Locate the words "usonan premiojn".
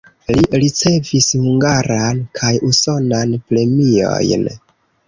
2.71-4.53